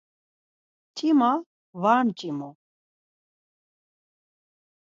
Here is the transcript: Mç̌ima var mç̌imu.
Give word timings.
Mç̌ima 0.89 1.31
var 1.81 1.99
mç̌imu. 2.07 2.49